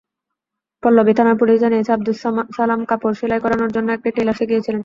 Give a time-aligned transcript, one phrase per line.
[0.83, 2.17] পল্লবী থানার পুলিশ জানিয়েছে, আবদুস
[2.57, 4.79] সালাম কাপড় সেলাই করানোর জন্য একটি টেইলার্সে গিয়েছিলেন।